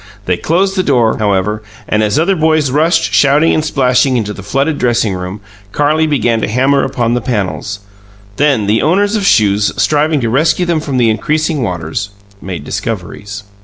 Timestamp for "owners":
8.81-9.15